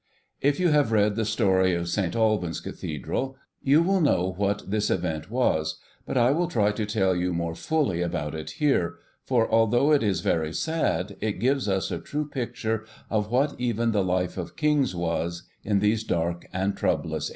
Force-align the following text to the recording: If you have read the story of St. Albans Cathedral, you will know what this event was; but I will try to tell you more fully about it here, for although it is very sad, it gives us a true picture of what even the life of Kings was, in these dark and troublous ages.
If 0.41 0.59
you 0.59 0.69
have 0.69 0.91
read 0.91 1.15
the 1.15 1.25
story 1.25 1.75
of 1.75 1.87
St. 1.87 2.15
Albans 2.15 2.59
Cathedral, 2.59 3.35
you 3.61 3.83
will 3.83 4.01
know 4.01 4.33
what 4.35 4.63
this 4.67 4.89
event 4.89 5.29
was; 5.29 5.79
but 6.07 6.17
I 6.17 6.31
will 6.31 6.47
try 6.47 6.71
to 6.71 6.87
tell 6.87 7.15
you 7.15 7.31
more 7.35 7.53
fully 7.53 8.01
about 8.01 8.33
it 8.33 8.49
here, 8.57 8.95
for 9.25 9.47
although 9.51 9.91
it 9.91 10.01
is 10.01 10.21
very 10.21 10.53
sad, 10.53 11.17
it 11.21 11.33
gives 11.33 11.69
us 11.69 11.91
a 11.91 11.99
true 11.99 12.27
picture 12.27 12.83
of 13.11 13.29
what 13.29 13.53
even 13.59 13.91
the 13.91 14.03
life 14.03 14.39
of 14.39 14.55
Kings 14.57 14.95
was, 14.95 15.43
in 15.63 15.77
these 15.81 16.03
dark 16.03 16.47
and 16.51 16.75
troublous 16.75 17.25
ages. 17.29 17.29